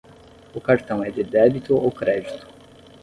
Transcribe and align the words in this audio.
O 0.55 0.59
cartão 0.59 1.03
é 1.03 1.11
de 1.11 1.23
débito 1.23 1.75
ou 1.75 1.91
crédito? 1.91 2.47